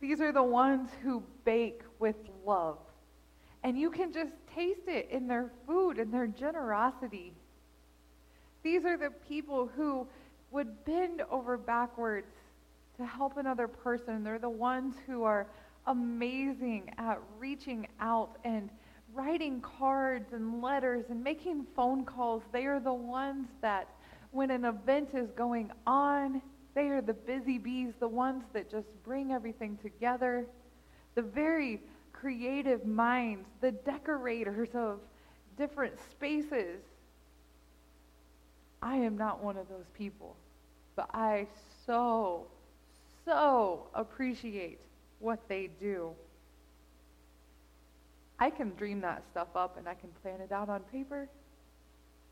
These 0.00 0.20
are 0.20 0.32
the 0.32 0.42
ones 0.42 0.88
who 1.02 1.22
bake 1.44 1.82
with 1.98 2.16
love. 2.44 2.78
And 3.62 3.78
you 3.78 3.90
can 3.90 4.12
just 4.12 4.32
taste 4.54 4.88
it 4.88 5.08
in 5.10 5.26
their 5.26 5.50
food 5.66 5.98
and 5.98 6.12
their 6.12 6.26
generosity. 6.26 7.32
These 8.62 8.84
are 8.84 8.96
the 8.96 9.10
people 9.28 9.70
who 9.76 10.06
would 10.50 10.84
bend 10.84 11.22
over 11.30 11.56
backwards 11.56 12.32
to 12.96 13.06
help 13.06 13.36
another 13.36 13.68
person. 13.68 14.24
They're 14.24 14.38
the 14.38 14.48
ones 14.48 14.94
who 15.06 15.22
are 15.24 15.46
amazing 15.86 16.90
at 16.98 17.20
reaching 17.38 17.86
out 18.00 18.36
and 18.44 18.70
writing 19.14 19.60
cards 19.60 20.32
and 20.32 20.62
letters 20.62 21.06
and 21.08 21.22
making 21.22 21.66
phone 21.74 22.04
calls. 22.04 22.42
They 22.52 22.66
are 22.66 22.80
the 22.80 22.92
ones 22.92 23.48
that, 23.60 23.88
when 24.30 24.50
an 24.50 24.64
event 24.64 25.10
is 25.14 25.30
going 25.32 25.70
on, 25.86 26.42
they 26.74 26.88
are 26.88 27.00
the 27.00 27.14
busy 27.14 27.58
bees, 27.58 27.92
the 27.98 28.08
ones 28.08 28.44
that 28.52 28.70
just 28.70 28.86
bring 29.04 29.32
everything 29.32 29.78
together. 29.82 30.46
The 31.14 31.22
very 31.22 31.80
creative 32.20 32.84
minds, 32.84 33.48
the 33.60 33.72
decorators 33.72 34.68
of 34.74 35.00
different 35.56 35.94
spaces. 36.10 36.80
I 38.82 38.96
am 38.96 39.16
not 39.16 39.42
one 39.42 39.56
of 39.56 39.68
those 39.68 39.88
people, 39.94 40.36
but 40.96 41.08
I 41.14 41.46
so, 41.86 42.46
so 43.24 43.86
appreciate 43.94 44.78
what 45.18 45.40
they 45.48 45.70
do. 45.80 46.12
I 48.38 48.48
can 48.50 48.70
dream 48.70 49.00
that 49.02 49.22
stuff 49.30 49.48
up 49.54 49.76
and 49.76 49.86
I 49.86 49.94
can 49.94 50.10
plan 50.22 50.40
it 50.40 50.50
out 50.50 50.68
on 50.68 50.80
paper, 50.92 51.28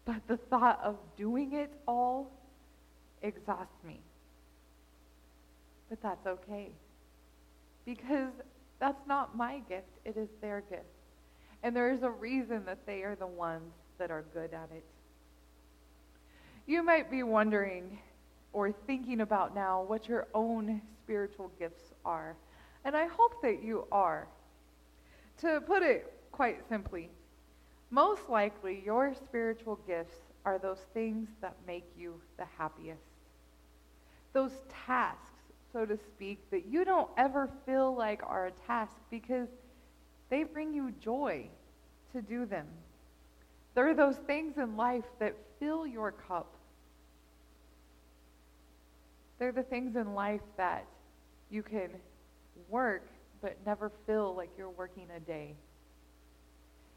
but 0.06 0.26
the 0.26 0.38
thought 0.38 0.80
of 0.82 0.96
doing 1.16 1.52
it 1.52 1.70
all 1.86 2.30
exhausts 3.22 3.84
me. 3.84 4.00
But 5.90 6.00
that's 6.02 6.26
okay. 6.26 6.70
Because 7.84 8.32
that's 8.80 9.06
not 9.06 9.36
my 9.36 9.60
gift, 9.68 9.90
it 10.04 10.16
is 10.16 10.28
their 10.40 10.62
gift. 10.62 10.84
And 11.62 11.74
there 11.74 11.92
is 11.92 12.02
a 12.02 12.10
reason 12.10 12.64
that 12.66 12.86
they 12.86 13.02
are 13.02 13.16
the 13.16 13.26
ones 13.26 13.72
that 13.98 14.10
are 14.10 14.24
good 14.32 14.54
at 14.54 14.70
it. 14.72 14.84
You 16.66 16.82
might 16.82 17.10
be 17.10 17.22
wondering 17.22 17.98
or 18.52 18.72
thinking 18.72 19.20
about 19.20 19.54
now 19.54 19.82
what 19.82 20.08
your 20.08 20.28
own 20.34 20.80
spiritual 21.02 21.50
gifts 21.58 21.92
are. 22.04 22.36
And 22.84 22.96
I 22.96 23.06
hope 23.06 23.42
that 23.42 23.62
you 23.62 23.86
are. 23.90 24.28
To 25.40 25.60
put 25.66 25.82
it 25.82 26.12
quite 26.32 26.68
simply, 26.68 27.10
most 27.90 28.28
likely 28.28 28.82
your 28.84 29.14
spiritual 29.14 29.78
gifts 29.86 30.16
are 30.44 30.58
those 30.58 30.84
things 30.94 31.28
that 31.40 31.54
make 31.66 31.86
you 31.96 32.14
the 32.36 32.44
happiest. 32.56 33.00
Those 34.32 34.52
tasks, 34.86 35.37
so 35.72 35.84
to 35.84 35.96
speak, 35.96 36.38
that 36.50 36.66
you 36.66 36.84
don't 36.84 37.08
ever 37.16 37.48
feel 37.66 37.94
like 37.94 38.20
are 38.24 38.46
a 38.46 38.50
task 38.66 38.92
because 39.10 39.48
they 40.30 40.44
bring 40.44 40.72
you 40.74 40.92
joy 41.02 41.46
to 42.12 42.22
do 42.22 42.46
them. 42.46 42.66
There 43.74 43.88
are 43.88 43.94
those 43.94 44.16
things 44.16 44.58
in 44.58 44.76
life 44.76 45.04
that 45.18 45.34
fill 45.58 45.86
your 45.86 46.12
cup. 46.12 46.52
They're 49.38 49.52
the 49.52 49.62
things 49.62 49.94
in 49.96 50.14
life 50.14 50.40
that 50.56 50.84
you 51.50 51.62
can 51.62 51.90
work 52.68 53.06
but 53.40 53.56
never 53.64 53.90
feel 54.06 54.34
like 54.34 54.50
you're 54.58 54.70
working 54.70 55.06
a 55.16 55.20
day. 55.20 55.54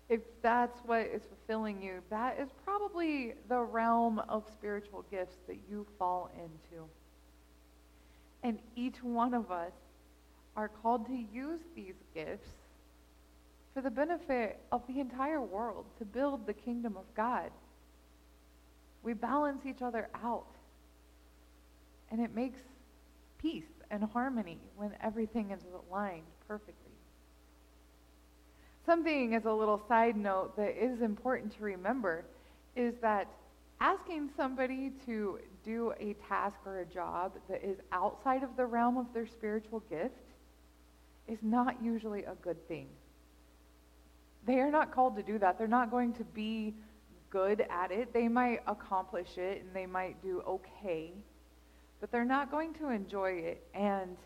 If 0.09 0.21
that's 0.41 0.79
what 0.85 1.01
is 1.01 1.21
fulfilling 1.23 1.81
you, 1.81 2.01
that 2.09 2.39
is 2.39 2.49
probably 2.65 3.33
the 3.47 3.59
realm 3.59 4.19
of 4.27 4.43
spiritual 4.51 5.05
gifts 5.09 5.37
that 5.47 5.57
you 5.69 5.85
fall 5.97 6.29
into. 6.35 6.83
And 8.43 8.59
each 8.75 9.03
one 9.03 9.33
of 9.33 9.51
us 9.51 9.73
are 10.55 10.67
called 10.67 11.05
to 11.07 11.25
use 11.33 11.61
these 11.75 11.95
gifts 12.13 12.49
for 13.73 13.81
the 13.81 13.91
benefit 13.91 14.59
of 14.71 14.81
the 14.87 14.99
entire 14.99 15.41
world, 15.41 15.85
to 15.97 16.05
build 16.05 16.45
the 16.45 16.53
kingdom 16.53 16.97
of 16.97 17.05
God. 17.15 17.51
We 19.03 19.13
balance 19.13 19.65
each 19.65 19.81
other 19.81 20.09
out. 20.23 20.55
And 22.11 22.19
it 22.19 22.35
makes 22.35 22.59
peace 23.37 23.63
and 23.89 24.03
harmony 24.03 24.57
when 24.75 24.91
everything 25.01 25.51
is 25.51 25.61
aligned 25.89 26.23
perfectly. 26.47 26.75
Something 28.85 29.35
as 29.35 29.45
a 29.45 29.53
little 29.53 29.81
side 29.87 30.17
note 30.17 30.55
that 30.57 30.83
is 30.83 31.01
important 31.01 31.55
to 31.57 31.63
remember 31.63 32.25
is 32.75 32.95
that 33.01 33.27
asking 33.79 34.29
somebody 34.35 34.91
to 35.05 35.39
do 35.63 35.93
a 35.99 36.15
task 36.27 36.57
or 36.65 36.79
a 36.79 36.85
job 36.85 37.33
that 37.49 37.63
is 37.63 37.77
outside 37.91 38.43
of 38.43 38.49
the 38.57 38.65
realm 38.65 38.97
of 38.97 39.07
their 39.13 39.27
spiritual 39.27 39.81
gift 39.89 40.15
is 41.27 41.39
not 41.41 41.75
usually 41.83 42.23
a 42.23 42.35
good 42.41 42.67
thing. 42.67 42.87
They 44.45 44.59
are 44.59 44.71
not 44.71 44.91
called 44.91 45.15
to 45.17 45.23
do 45.23 45.37
that. 45.39 45.57
They're 45.57 45.67
not 45.67 45.91
going 45.91 46.13
to 46.13 46.23
be 46.23 46.73
good 47.29 47.65
at 47.69 47.91
it. 47.91 48.13
They 48.13 48.27
might 48.27 48.61
accomplish 48.67 49.37
it 49.37 49.61
and 49.61 49.73
they 49.73 49.85
might 49.85 50.21
do 50.21 50.41
okay 50.47 51.13
but 52.01 52.11
they're 52.11 52.25
not 52.25 52.51
going 52.51 52.73
to 52.73 52.89
enjoy 52.89 53.29
it. 53.29 53.63
And 53.73 54.17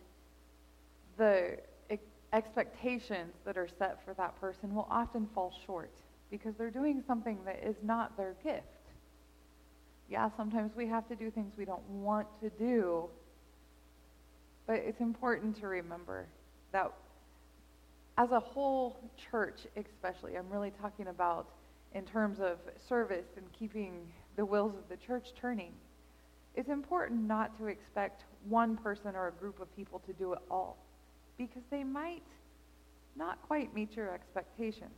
the 1.18 1.58
expectations 2.34 3.34
that 3.46 3.58
are 3.58 3.68
set 3.78 4.04
for 4.04 4.14
that 4.16 4.40
person 4.42 4.74
will 4.74 4.88
often 4.90 5.28
fall 5.36 5.54
short 5.66 5.92
because 6.32 6.56
they're 6.58 6.72
doing 6.72 7.04
something 7.06 7.38
that 7.46 7.62
is 7.64 7.76
not 7.84 8.18
their 8.18 8.36
gift. 8.44 8.64
Yeah, 10.10 10.30
sometimes 10.38 10.72
we 10.76 10.88
have 10.88 11.08
to 11.10 11.16
do 11.16 11.32
things 11.32 11.54
we 11.58 11.66
don't 11.66 11.88
want 11.90 12.28
to 12.42 12.50
do, 12.50 13.10
but 14.68 14.76
it's 14.78 15.02
important 15.02 15.60
to 15.60 15.68
remember 15.68 16.28
that 16.72 16.92
as 18.18 18.32
a 18.32 18.40
whole 18.40 19.12
church, 19.32 19.62
especially, 19.76 20.38
I'm 20.38 20.50
really 20.50 20.72
talking 20.82 21.08
about 21.08 21.50
in 21.94 22.06
terms 22.06 22.40
of 22.40 22.60
service 22.88 23.26
and 23.36 23.46
keeping 23.52 24.08
the 24.36 24.46
wheels 24.46 24.74
of 24.76 24.88
the 24.90 24.98
church 24.98 25.34
turning 25.40 25.72
it's 26.56 26.70
important 26.70 27.28
not 27.28 27.58
to 27.58 27.68
expect 27.68 28.24
one 28.48 28.78
person 28.78 29.16
or 29.16 29.28
a 29.28 29.32
group 29.32 29.60
of 29.60 29.74
people 29.76 30.00
to 30.08 30.14
do 30.14 30.34
it 30.34 30.40
all 30.50 30.78
because 31.38 31.64
they 31.70 31.84
might 31.84 32.24
not 33.16 33.42
quite 33.44 33.74
meet 33.74 33.96
your 33.96 34.14
expectations. 34.14 34.92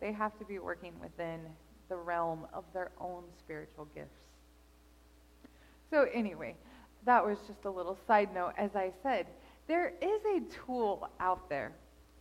They 0.00 0.12
have 0.12 0.38
to 0.38 0.44
be 0.44 0.58
working 0.58 0.92
within 1.00 1.40
the 1.90 1.96
realm 1.96 2.46
of 2.54 2.64
their 2.72 2.90
own 2.98 3.24
spiritual 3.38 3.86
gifts. 3.94 4.16
So, 5.90 6.06
anyway, 6.14 6.54
that 7.04 7.22
was 7.22 7.36
just 7.46 7.66
a 7.66 7.70
little 7.70 7.98
side 8.06 8.32
note. 8.34 8.54
As 8.56 8.74
I 8.74 8.92
said, 9.02 9.26
there 9.68 9.92
is 10.00 10.22
a 10.24 10.40
tool 10.64 11.10
out 11.20 11.50
there 11.50 11.72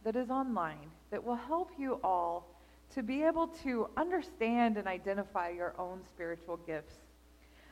that 0.03 0.17
is 0.17 0.29
online 0.29 0.89
that 1.11 1.23
will 1.23 1.35
help 1.35 1.71
you 1.77 2.01
all 2.03 2.53
to 2.93 3.01
be 3.01 3.23
able 3.23 3.47
to 3.63 3.87
understand 3.95 4.75
and 4.75 4.87
identify 4.87 5.49
your 5.49 5.73
own 5.79 6.01
spiritual 6.11 6.57
gifts 6.57 6.95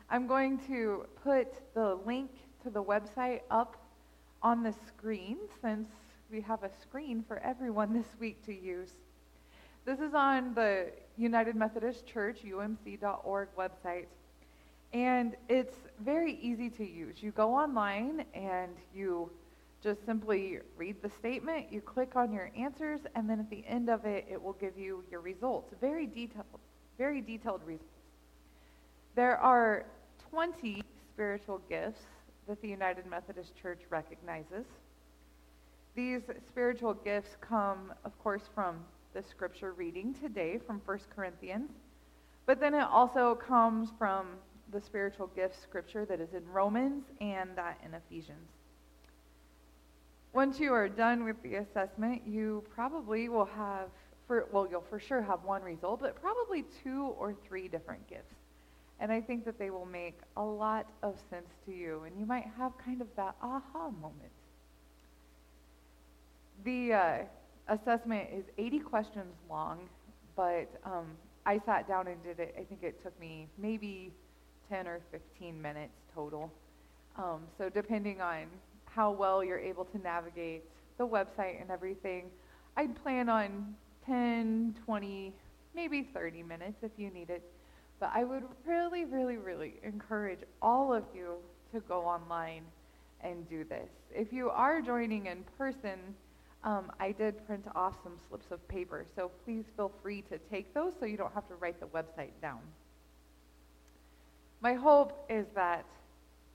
I'm 0.09 0.25
going 0.25 0.59
to 0.67 1.05
put 1.21 1.47
the 1.73 1.97
link 2.05 2.31
to 2.63 2.69
the 2.69 2.81
website 2.81 3.41
up 3.51 3.75
on 4.41 4.63
the 4.63 4.73
screen 4.87 5.37
since 5.61 5.89
we 6.31 6.39
have 6.41 6.63
a 6.63 6.69
screen 6.81 7.25
for 7.27 7.39
everyone 7.39 7.91
this 7.91 8.07
week 8.17 8.41
to 8.45 8.53
use. 8.53 8.93
This 9.87 10.01
is 10.01 10.13
on 10.13 10.53
the 10.53 10.91
United 11.15 11.55
Methodist 11.55 12.05
Church, 12.05 12.39
umc.org 12.43 13.47
website. 13.57 14.07
And 14.91 15.37
it's 15.47 15.77
very 16.01 16.37
easy 16.41 16.69
to 16.71 16.85
use. 16.85 17.23
You 17.23 17.31
go 17.31 17.55
online 17.55 18.25
and 18.33 18.75
you 18.93 19.31
just 19.81 20.05
simply 20.05 20.59
read 20.75 20.97
the 21.01 21.09
statement, 21.09 21.67
you 21.71 21.79
click 21.79 22.17
on 22.17 22.33
your 22.33 22.51
answers, 22.57 22.99
and 23.15 23.29
then 23.29 23.39
at 23.39 23.49
the 23.49 23.63
end 23.65 23.89
of 23.89 24.03
it, 24.03 24.25
it 24.29 24.43
will 24.43 24.57
give 24.59 24.77
you 24.77 25.05
your 25.09 25.21
results. 25.21 25.73
Very 25.79 26.05
detailed, 26.05 26.45
very 26.97 27.21
detailed 27.21 27.61
results. 27.65 27.87
There 29.15 29.37
are 29.37 29.85
20 30.31 30.83
spiritual 31.13 31.61
gifts 31.69 32.01
that 32.49 32.61
the 32.61 32.67
United 32.67 33.05
Methodist 33.05 33.55
Church 33.55 33.79
recognizes. 33.89 34.65
These 35.95 36.23
spiritual 36.45 36.93
gifts 36.93 37.37
come, 37.39 37.93
of 38.03 38.21
course, 38.21 38.49
from 38.53 38.79
the 39.13 39.23
scripture 39.23 39.73
reading 39.73 40.13
today 40.13 40.59
from 40.65 40.81
1 40.85 40.99
Corinthians, 41.15 41.71
but 42.45 42.59
then 42.59 42.73
it 42.73 42.83
also 42.83 43.35
comes 43.35 43.89
from 43.97 44.27
the 44.71 44.81
spiritual 44.81 45.27
gift 45.27 45.61
scripture 45.61 46.05
that 46.05 46.19
is 46.19 46.33
in 46.33 46.47
Romans 46.51 47.05
and 47.21 47.49
that 47.55 47.79
in 47.85 47.93
Ephesians. 47.93 48.49
Once 50.33 50.59
you 50.59 50.73
are 50.73 50.89
done 50.89 51.23
with 51.23 51.41
the 51.41 51.55
assessment, 51.55 52.21
you 52.27 52.63
probably 52.73 53.29
will 53.29 53.45
have, 53.45 53.89
for, 54.27 54.47
well, 54.51 54.67
you'll 54.69 54.85
for 54.89 54.99
sure 54.99 55.21
have 55.21 55.43
one 55.43 55.63
result, 55.63 56.01
but 56.01 56.19
probably 56.21 56.63
two 56.83 57.05
or 57.17 57.33
three 57.47 57.67
different 57.67 58.07
gifts. 58.07 58.35
And 58.99 59.11
I 59.11 59.21
think 59.21 59.45
that 59.45 59.57
they 59.57 59.69
will 59.69 59.85
make 59.85 60.19
a 60.35 60.43
lot 60.43 60.87
of 61.03 61.15
sense 61.29 61.49
to 61.65 61.71
you, 61.71 62.03
and 62.05 62.19
you 62.19 62.25
might 62.25 62.47
have 62.57 62.73
kind 62.83 63.01
of 63.01 63.07
that 63.15 63.35
aha 63.41 63.89
moment. 63.89 64.31
The 66.63 66.93
uh, 66.93 67.17
assessment 67.69 68.29
is 68.33 68.43
80 68.57 68.79
questions 68.79 69.33
long, 69.49 69.79
but 70.35 70.69
um, 70.85 71.07
I 71.45 71.59
sat 71.65 71.87
down 71.87 72.07
and 72.07 72.21
did 72.23 72.39
it. 72.39 72.55
I 72.59 72.63
think 72.63 72.83
it 72.83 73.01
took 73.03 73.17
me 73.19 73.47
maybe 73.57 74.11
10 74.69 74.87
or 74.87 74.99
15 75.11 75.61
minutes 75.61 75.93
total. 76.13 76.51
Um, 77.17 77.41
so 77.57 77.69
depending 77.69 78.21
on 78.21 78.45
how 78.85 79.11
well 79.11 79.43
you're 79.43 79.59
able 79.59 79.85
to 79.85 79.97
navigate 79.99 80.63
the 80.97 81.07
website 81.07 81.61
and 81.61 81.71
everything, 81.71 82.25
I'd 82.75 83.01
plan 83.03 83.29
on 83.29 83.75
10, 84.05 84.75
20, 84.85 85.33
maybe 85.75 86.07
30 86.13 86.43
minutes 86.43 86.77
if 86.81 86.91
you 86.97 87.09
need 87.09 87.29
it. 87.29 87.43
But 87.99 88.11
I 88.13 88.23
would 88.23 88.43
really, 88.65 89.05
really, 89.05 89.37
really 89.37 89.75
encourage 89.83 90.39
all 90.61 90.93
of 90.93 91.03
you 91.15 91.35
to 91.73 91.79
go 91.81 92.01
online 92.01 92.63
and 93.21 93.49
do 93.49 93.63
this. 93.63 93.89
If 94.11 94.31
you 94.31 94.49
are 94.49 94.81
joining 94.81 95.25
in 95.25 95.43
person, 95.57 95.97
um, 96.67 96.91
I 96.99 97.13
did 97.13 97.47
print 97.47 97.65
off 97.75 97.95
some 98.03 98.17
slips 98.27 98.51
of 98.51 98.67
paper, 98.67 99.05
so 99.15 99.31
please 99.45 99.63
feel 99.77 99.89
free 100.03 100.21
to 100.23 100.37
take 100.37 100.73
those 100.73 100.91
so 100.99 101.05
you 101.05 101.15
don't 101.15 101.33
have 101.33 101.47
to 101.47 101.55
write 101.55 101.79
the 101.79 101.85
website 101.85 102.33
down. 102.41 102.59
My 104.59 104.73
hope 104.73 105.25
is 105.29 105.45
that 105.55 105.85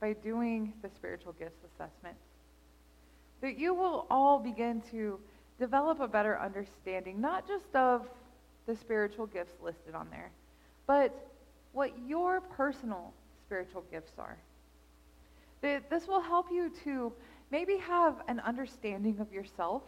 by 0.01 0.12
doing 0.12 0.75
the 0.83 0.90
spiritual 0.90 1.33
gifts 1.33 1.61
assessment, 1.64 2.16
that 3.40 3.59
you 3.59 3.72
will 3.72 4.07
all 4.11 4.38
begin 4.38 4.83
to 4.90 5.18
develop 5.59 6.01
a 6.01 6.09
better 6.09 6.38
understanding, 6.38 7.18
not 7.18 7.48
just 7.48 7.75
of 7.75 8.07
the 8.66 8.77
spiritual 8.77 9.25
gifts 9.25 9.55
listed 9.62 9.94
on 9.94 10.09
there, 10.11 10.31
but 10.87 11.27
what 11.72 11.90
your 12.07 12.42
personal 12.42 13.14
spiritual 13.46 13.83
gifts 13.90 14.12
are. 14.18 14.37
That 15.62 15.88
this 15.88 16.07
will 16.07 16.20
help 16.20 16.48
you 16.53 16.70
to 16.85 17.14
maybe 17.51 17.77
have 17.77 18.16
an 18.29 18.40
understanding 18.40 19.20
of 19.20 19.33
yourself. 19.33 19.83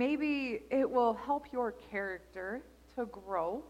Maybe 0.00 0.62
it 0.70 0.90
will 0.90 1.12
help 1.12 1.52
your 1.52 1.74
character 1.90 2.62
to 2.96 3.04
grow 3.06 3.62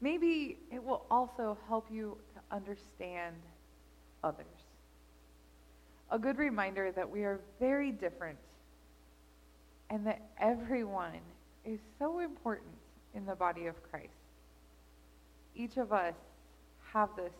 Maybe 0.00 0.58
it 0.70 0.82
will 0.82 1.04
also 1.10 1.56
help 1.68 1.86
you 1.90 2.18
to 2.34 2.54
understand 2.54 3.36
others. 4.22 4.46
A 6.10 6.18
good 6.18 6.38
reminder 6.38 6.92
that 6.92 7.08
we 7.08 7.24
are 7.24 7.40
very 7.58 7.90
different 7.92 8.38
and 9.90 10.06
that 10.06 10.20
everyone 10.38 11.20
is 11.64 11.80
so 11.98 12.18
important 12.18 12.76
in 13.14 13.24
the 13.24 13.34
body 13.34 13.66
of 13.66 13.74
Christ. 13.90 14.12
Each 15.54 15.78
of 15.78 15.92
us 15.92 16.14
have 16.92 17.08
this 17.16 17.32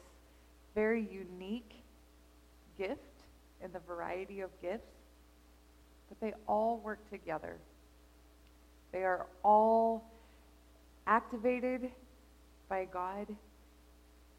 very 0.74 1.02
unique 1.02 1.72
gift 2.78 3.00
in 3.62 3.70
the 3.72 3.80
variety 3.80 4.40
of 4.40 4.50
gifts, 4.62 4.95
but 6.08 6.20
they 6.20 6.32
all 6.46 6.80
work 6.84 7.08
together. 7.10 7.56
They 8.92 9.04
are 9.04 9.26
all 9.44 10.04
activated 11.06 11.90
by 12.68 12.86
God, 12.86 13.26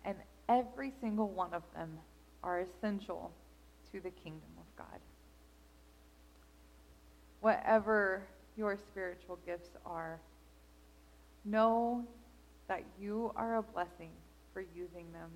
and 0.05 0.15
every 0.49 0.93
single 1.01 1.29
one 1.29 1.53
of 1.53 1.63
them 1.75 1.89
are 2.43 2.59
essential 2.59 3.31
to 3.91 3.99
the 3.99 4.09
kingdom 4.09 4.49
of 4.57 4.75
God. 4.77 4.99
Whatever 7.41 8.23
your 8.57 8.77
spiritual 8.77 9.37
gifts 9.45 9.69
are, 9.85 10.19
know 11.45 12.03
that 12.67 12.83
you 12.99 13.31
are 13.35 13.57
a 13.57 13.61
blessing 13.61 14.09
for 14.53 14.61
using 14.75 15.11
them. 15.13 15.29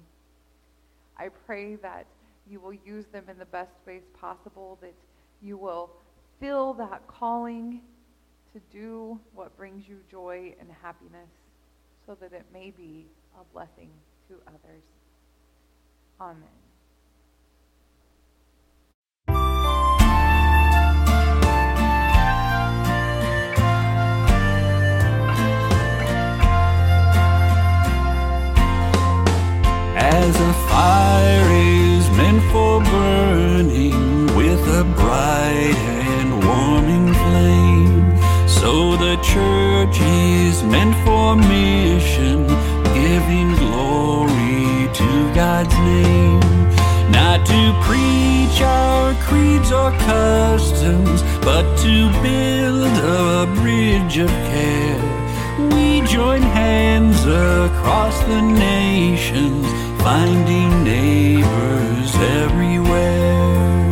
I 1.17 1.29
pray 1.45 1.75
that 1.75 2.05
you 2.49 2.59
will 2.59 2.73
use 2.73 3.05
them 3.05 3.25
in 3.29 3.37
the 3.37 3.45
best 3.45 3.71
ways 3.85 4.01
possible, 4.19 4.77
that 4.81 4.93
you 5.41 5.57
will 5.57 5.91
feel 6.41 6.73
that 6.73 7.06
calling 7.08 7.80
to 8.51 8.60
do 8.75 9.19
what 9.36 9.56
brings 9.56 9.88
you 9.88 9.99
joy 10.10 10.54
and 10.60 10.67
happiness 10.82 11.30
so 12.08 12.17
that 12.19 12.34
it 12.34 12.45
may 12.51 12.71
be 12.71 13.06
a 13.39 13.43
blessing 13.54 13.91
to 14.27 14.34
others. 14.47 14.82
Amen. 16.19 16.41
As 29.95 30.36
a 30.36 30.54
fire 30.69 31.51
is 31.51 32.10
meant 32.17 32.43
for 32.51 32.82
burning 32.82 34.36
with 34.36 34.67
a 34.67 34.84
so 38.71 38.95
the 38.95 39.17
church 39.17 39.97
is 39.99 40.63
meant 40.63 40.95
for 41.03 41.36
mission, 41.36 42.47
giving 42.99 43.49
glory 43.63 44.88
to 44.99 45.10
God's 45.36 45.77
name. 45.91 46.39
Not 47.12 47.45
to 47.51 47.62
preach 47.88 48.62
our 48.62 49.13
creeds 49.25 49.73
or 49.73 49.91
customs, 50.12 51.21
but 51.47 51.65
to 51.84 51.95
build 52.23 52.95
a 53.27 53.45
bridge 53.60 54.17
of 54.25 54.31
care. 54.51 55.03
We 55.73 56.07
join 56.07 56.41
hands 56.41 57.19
across 57.25 58.17
the 58.31 58.41
nations, 58.41 59.65
finding 60.01 60.71
neighbors 60.86 62.12
everywhere. 62.41 63.91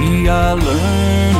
We 0.00 0.28
are 0.28 0.56
learners, 0.56 1.37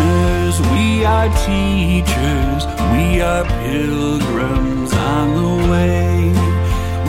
we 0.99 1.05
are 1.05 1.29
teachers, 1.47 2.67
we 2.93 3.21
are 3.21 3.45
pilgrims 3.63 4.93
on 4.93 5.27
the 5.39 5.71
way. 5.71 6.33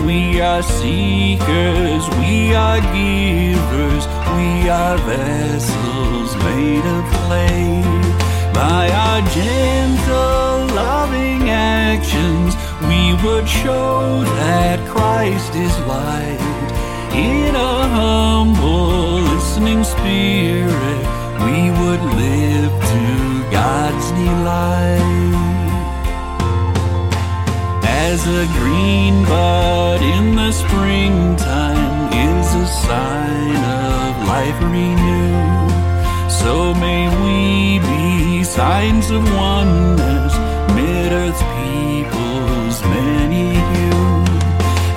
We 0.05 0.39
are 0.41 0.61
seekers, 0.61 2.03
we 2.19 2.53
are 2.53 2.81
givers, 2.93 4.05
we 4.37 4.69
are 4.69 4.97
vessels 5.09 6.35
made 6.35 6.85
of 6.85 7.03
clay. 7.23 7.81
By 8.53 8.91
our 8.91 9.21
gentle, 9.33 10.75
loving 10.75 11.49
actions, 11.49 12.53
we 12.87 13.15
would 13.23 13.49
show 13.49 14.23
that 14.41 14.87
Christ 14.87 15.55
is 15.55 15.75
light. 15.87 16.39
In 17.15 17.55
a 17.55 17.87
humble, 17.97 19.21
listening 19.33 19.83
spirit, 19.83 20.98
As 28.19 28.27
a 28.27 28.45
green 28.59 29.23
bud 29.23 30.01
in 30.01 30.35
the 30.35 30.51
springtime 30.51 32.11
is 32.11 32.47
a 32.53 32.67
sign 32.67 33.55
of 33.55 34.27
life 34.27 34.59
renewed, 34.61 36.29
so 36.29 36.73
may 36.73 37.07
we 37.23 37.79
be 37.79 38.43
signs 38.43 39.09
of 39.09 39.23
oneness 39.33 40.33
mid 40.75 41.13
earth's 41.13 41.41
people's 41.55 42.81
many 42.91 43.55
hues. 43.71 44.43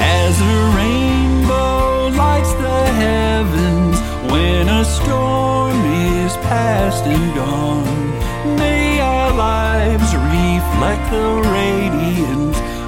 As 0.01 0.35
a 0.41 0.59
rainbow 0.81 2.09
lights 2.19 2.53
the 2.55 2.83
heavens 3.05 4.01
when 4.33 4.69
a 4.69 4.85
storm 4.85 5.77
is 6.19 6.37
past 6.49 7.05
and 7.05 7.35
gone, 7.37 8.57
may 8.57 8.99
our 8.99 9.31
lives 9.33 10.13
reflect 10.13 11.09
the 11.13 11.51
radiance 11.53 11.82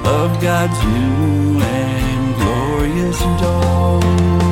of 0.05 0.39
God's 0.39 0.79
new 0.85 1.59
and 1.59 2.35
glorious 2.35 3.19
dawn. 3.41 4.44